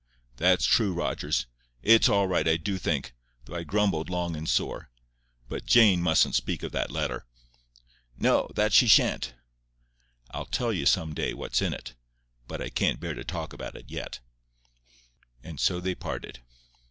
"That's 0.37 0.65
true, 0.65 0.95
Rogers. 0.95 1.45
It's 1.83 2.09
all 2.09 2.25
right, 2.25 2.47
I 2.47 2.57
do 2.57 2.79
think, 2.79 3.13
though 3.45 3.53
I 3.53 3.61
grumbled 3.61 4.09
long 4.09 4.35
and 4.35 4.49
sore. 4.49 4.89
But 5.47 5.67
Jane 5.67 6.01
mustn't 6.01 6.33
speak 6.33 6.63
of 6.63 6.71
that 6.71 6.89
letter." 6.89 7.27
"No. 8.17 8.49
That 8.55 8.73
she 8.73 8.87
shan't." 8.87 9.35
"I'll 10.31 10.47
tell 10.47 10.73
you 10.73 10.87
some 10.87 11.13
day 11.13 11.35
what's 11.35 11.61
in 11.61 11.71
it. 11.71 11.93
But 12.47 12.63
I 12.63 12.69
can't 12.71 12.99
bear 12.99 13.13
to 13.13 13.23
talk 13.23 13.53
about 13.53 13.75
it 13.75 13.91
yet." 13.91 14.21
And 15.43 15.59
so 15.59 15.79
they 15.79 15.93
parted. 15.93 16.41